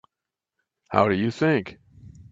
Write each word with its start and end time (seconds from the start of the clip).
How 0.89 1.09
do 1.09 1.13
you 1.13 1.29
think? 1.29 1.77